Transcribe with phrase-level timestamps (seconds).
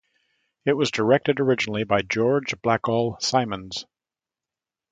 [0.65, 3.85] It was directed originally by George Blackall Simonds.